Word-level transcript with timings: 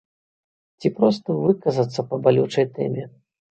Ці 0.81 0.87
проста 0.99 1.35
выказацца 1.43 2.07
па 2.09 2.21
балючай 2.25 2.65
тэме. 2.81 3.09